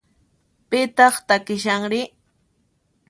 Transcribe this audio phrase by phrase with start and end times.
[0.69, 2.01] Pitaq takishanri?